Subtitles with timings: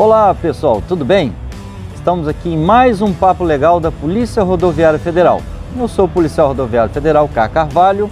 [0.00, 1.30] Olá pessoal, tudo bem?
[1.94, 5.42] Estamos aqui em mais um papo legal da Polícia Rodoviária Federal.
[5.78, 7.46] Eu sou o policial rodoviário federal K.
[7.50, 8.08] Carvalho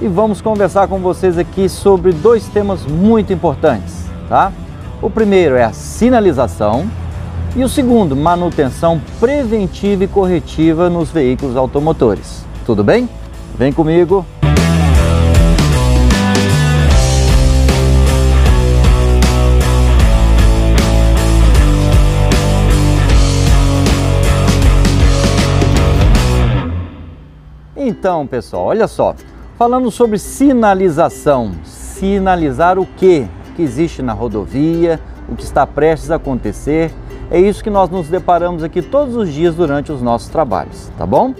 [0.00, 4.50] e vamos conversar com vocês aqui sobre dois temas muito importantes, tá?
[5.00, 6.90] O primeiro é a sinalização
[7.54, 12.44] e o segundo, manutenção preventiva e corretiva nos veículos automotores.
[12.66, 13.08] Tudo bem?
[13.56, 14.26] Vem comigo.
[28.00, 29.14] Então, pessoal, olha só.
[29.58, 31.52] Falando sobre sinalização.
[31.64, 33.28] Sinalizar o que?
[33.54, 36.90] que existe na rodovia, o que está prestes a acontecer.
[37.30, 41.04] É isso que nós nos deparamos aqui todos os dias durante os nossos trabalhos, tá
[41.04, 41.34] bom?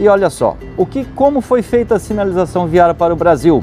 [0.00, 3.62] E olha só, o que, como foi feita a sinalização viária para o Brasil?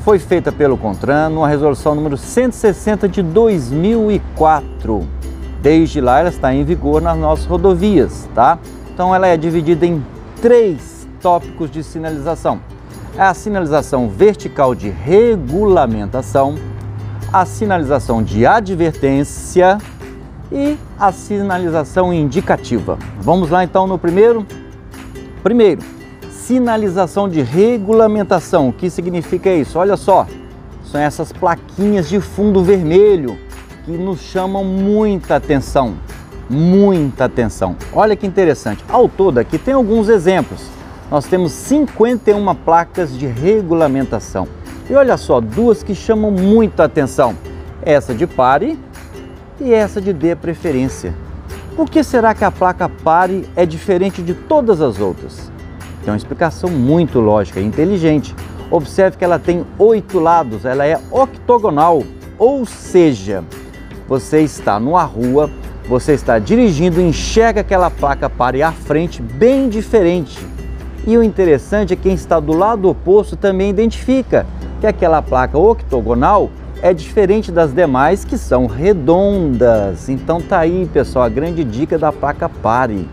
[0.00, 5.06] Foi feita pelo CONTRAN, numa resolução número 160 de 2004.
[5.60, 8.58] Desde lá ela está em vigor nas nossas rodovias, tá?
[8.94, 10.02] Então ela é dividida em
[10.40, 12.60] três tópicos de sinalização.
[13.16, 16.56] É a sinalização vertical de regulamentação,
[17.32, 19.78] a sinalização de advertência
[20.52, 22.98] e a sinalização indicativa.
[23.20, 24.46] Vamos lá então no primeiro?
[25.42, 25.82] Primeiro,
[26.30, 28.68] sinalização de regulamentação.
[28.68, 29.78] O que significa isso?
[29.78, 30.26] Olha só,
[30.84, 33.38] são essas plaquinhas de fundo vermelho
[33.84, 35.94] que nos chamam muita atenção.
[36.48, 37.76] Muita atenção.
[37.92, 38.84] Olha que interessante.
[38.88, 40.75] Ao todo aqui tem alguns exemplos.
[41.10, 44.48] Nós temos 51 placas de regulamentação.
[44.90, 47.34] E olha só, duas que chamam muito a atenção.
[47.82, 48.78] Essa de pare
[49.60, 51.14] e essa de dê preferência.
[51.76, 55.50] Por que será que a placa pare é diferente de todas as outras?
[56.02, 58.34] Tem uma explicação muito lógica e inteligente.
[58.70, 62.02] Observe que ela tem oito lados, ela é octogonal,
[62.36, 63.44] ou seja,
[64.08, 65.50] você está numa rua,
[65.88, 70.55] você está dirigindo, enxerga aquela placa pare à frente bem diferente.
[71.06, 74.44] E o interessante é que quem está do lado oposto também identifica
[74.80, 76.50] que aquela placa octogonal
[76.82, 80.08] é diferente das demais que são redondas.
[80.08, 83.08] Então tá aí, pessoal, a grande dica da placa pare.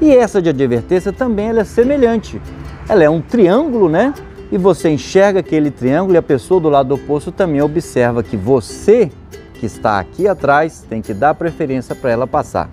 [0.00, 2.40] E essa de advertência também ela é semelhante.
[2.88, 4.14] Ela é um triângulo, né?
[4.52, 9.10] E você enxerga aquele triângulo e a pessoa do lado oposto também observa que você
[9.54, 12.70] que está aqui atrás tem que dar preferência para ela passar.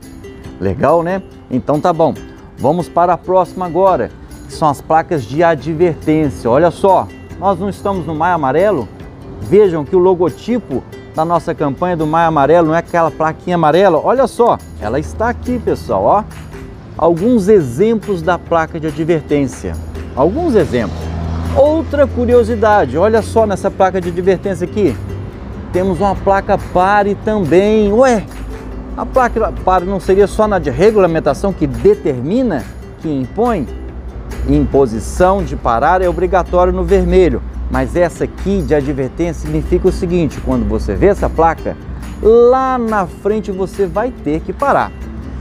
[0.60, 1.24] Legal, né?
[1.50, 2.14] Então tá bom.
[2.58, 4.12] Vamos para a próxima agora,
[4.52, 6.50] que são as placas de advertência.
[6.50, 7.08] Olha só,
[7.40, 8.88] nós não estamos no Maio Amarelo?
[9.42, 10.84] Vejam que o logotipo
[11.16, 14.00] da nossa campanha do Maio Amarelo não é aquela plaquinha amarela.
[14.04, 16.24] Olha só, ela está aqui, pessoal, ó.
[16.98, 19.74] Alguns exemplos da placa de advertência.
[20.16, 21.00] Alguns exemplos.
[21.56, 24.96] Outra curiosidade, olha só nessa placa de advertência aqui.
[25.72, 27.92] Temos uma placa pare também.
[27.94, 28.26] Ué,
[28.98, 32.64] a placa pare não seria só na de regulamentação que determina,
[33.02, 33.81] que impõe?
[34.50, 40.42] Imposição de parar é obrigatório no vermelho, mas essa aqui de advertência significa o seguinte:
[40.42, 41.78] quando você vê essa placa,
[42.22, 44.92] lá na frente você vai ter que parar.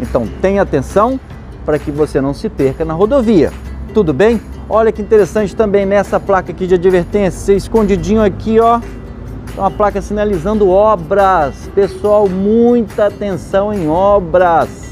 [0.00, 1.18] Então tenha atenção
[1.64, 3.52] para que você não se perca na rodovia.
[3.92, 4.40] Tudo bem?
[4.68, 8.80] Olha que interessante também nessa placa aqui de advertência, escondidinho aqui, ó,
[9.56, 11.54] uma placa sinalizando obras.
[11.74, 14.89] Pessoal, muita atenção em obras.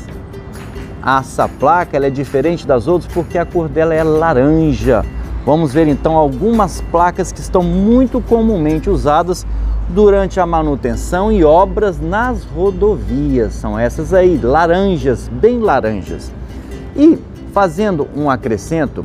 [1.08, 5.02] Essa placa ela é diferente das outras porque a cor dela é laranja.
[5.46, 9.46] Vamos ver então algumas placas que estão muito comumente usadas
[9.88, 13.54] durante a manutenção e obras nas rodovias.
[13.54, 16.30] São essas aí, laranjas, bem laranjas.
[16.94, 17.18] E
[17.54, 19.02] fazendo um acrescento,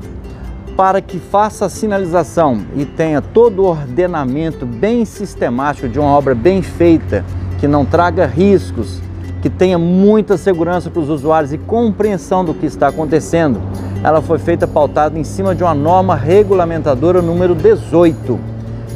[0.76, 6.36] para que faça a sinalização e tenha todo o ordenamento bem sistemático de uma obra
[6.36, 7.24] bem feita,
[7.60, 9.00] que não traga riscos,
[9.44, 13.60] que tenha muita segurança para os usuários e compreensão do que está acontecendo.
[14.02, 18.40] Ela foi feita pautada em cima de uma norma regulamentadora número 18.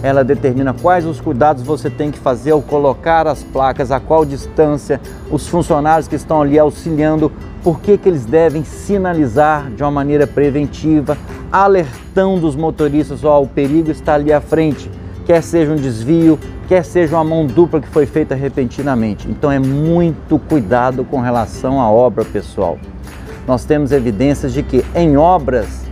[0.02, 4.24] Ela determina quais os cuidados você tem que fazer ao colocar as placas, a qual
[4.24, 7.30] distância, os funcionários que estão ali auxiliando,
[7.62, 11.18] por que, que eles devem sinalizar de uma maneira preventiva,
[11.52, 14.90] alertando os motoristas, ó, o perigo está ali à frente
[15.28, 16.40] quer seja um desvio,
[16.70, 19.30] quer seja uma mão dupla que foi feita repentinamente.
[19.30, 22.80] Então é muito cuidado com relação à obra, pessoal.
[23.46, 25.86] Nós temos evidências de que em obras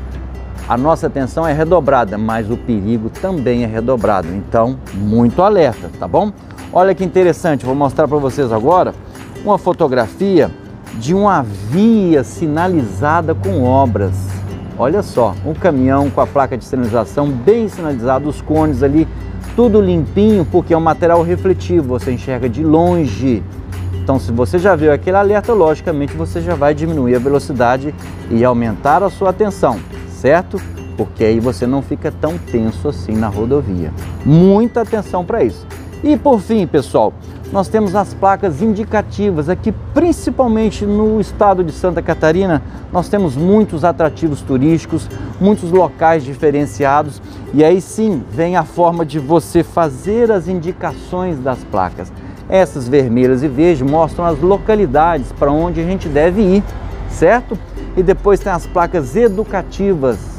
[0.69, 4.29] a nossa atenção é redobrada, mas o perigo também é redobrado.
[4.33, 6.31] Então, muito alerta, tá bom?
[6.71, 8.95] Olha que interessante, vou mostrar para vocês agora
[9.43, 10.49] uma fotografia
[10.95, 14.34] de uma via sinalizada com obras.
[14.77, 19.07] Olha só, um caminhão com a placa de sinalização bem sinalizado, os cones ali
[19.55, 23.41] tudo limpinho porque é um material refletivo, você enxerga de longe.
[23.93, 27.95] Então, se você já viu aquele alerta, logicamente você já vai diminuir a velocidade
[28.29, 29.79] e aumentar a sua atenção,
[30.09, 30.61] certo?
[30.97, 33.91] Porque aí você não fica tão tenso assim na rodovia.
[34.25, 35.65] Muita atenção para isso.
[36.03, 37.13] E por fim, pessoal,
[37.51, 42.61] nós temos as placas indicativas aqui, principalmente no estado de Santa Catarina.
[42.91, 45.09] Nós temos muitos atrativos turísticos,
[45.39, 47.21] muitos locais diferenciados,
[47.53, 52.11] e aí sim vem a forma de você fazer as indicações das placas.
[52.49, 56.63] Essas vermelhas e verdes mostram as localidades para onde a gente deve ir,
[57.09, 57.57] certo?
[57.97, 60.34] E depois tem as placas educativas.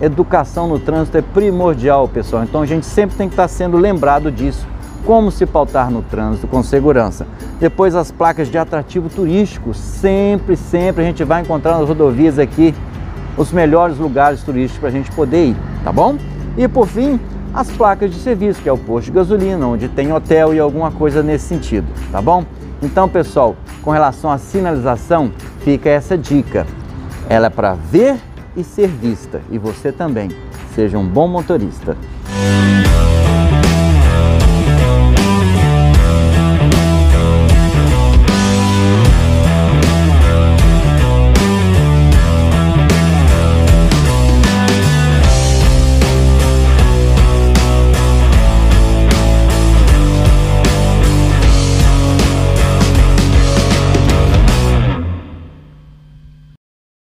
[0.00, 2.44] Educação no trânsito é primordial, pessoal.
[2.44, 4.66] Então a gente sempre tem que estar sendo lembrado disso
[5.06, 7.26] como se pautar no trânsito com segurança.
[7.60, 12.74] Depois as placas de atrativo turístico, sempre, sempre a gente vai encontrar nas rodovias aqui
[13.36, 16.16] os melhores lugares turísticos para a gente poder ir, tá bom?
[16.56, 17.20] E por fim,
[17.54, 20.90] as placas de serviço, que é o posto de gasolina, onde tem hotel e alguma
[20.90, 22.44] coisa nesse sentido, tá bom?
[22.82, 26.66] Então, pessoal, com relação à sinalização, fica essa dica.
[27.28, 28.16] Ela é para ver
[28.56, 30.30] e ser vista, e você também.
[30.74, 31.96] Seja um bom motorista.